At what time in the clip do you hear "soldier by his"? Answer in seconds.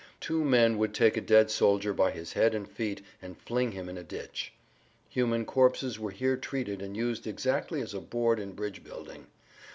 1.51-2.33